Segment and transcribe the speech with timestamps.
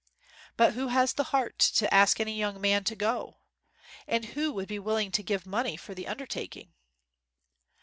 [0.57, 3.37] But who has the heart to ask any young man to go?
[4.07, 6.73] And who would be willing to give money for the undertaking?"